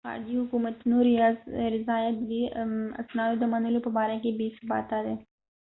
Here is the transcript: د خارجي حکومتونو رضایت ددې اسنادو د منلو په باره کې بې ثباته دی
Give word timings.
د 0.01 0.05
خارجي 0.09 0.35
حکومتونو 0.41 0.95
رضایت 1.75 2.15
ددې 2.21 2.43
اسنادو 3.01 3.35
د 3.41 3.45
منلو 3.53 3.79
په 3.85 3.91
باره 3.97 4.15
کې 4.23 4.31
بې 4.39 4.47
ثباته 4.57 4.97
دی 5.05 5.15